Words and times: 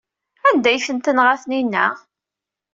Anda 0.47 0.69
ay 0.69 0.79
tent-tenɣa 0.85 1.35
Taninna? 1.41 1.85